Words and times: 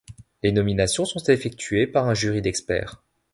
Les 0.41 0.51
nominations 0.51 1.05
sont 1.05 1.21
effectuées 1.27 1.85
par 1.85 2.07
un 2.09 2.15
jury 2.15 2.41
d'experts. 2.41 3.03